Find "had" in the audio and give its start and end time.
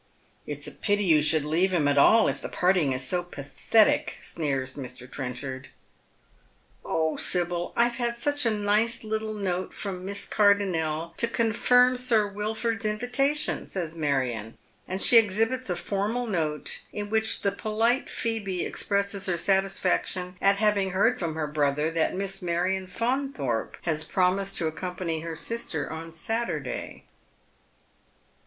7.97-8.17